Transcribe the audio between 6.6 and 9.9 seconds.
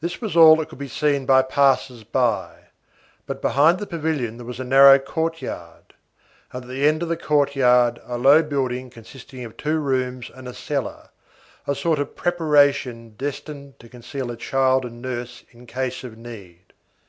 at the end of the courtyard a low building consisting of two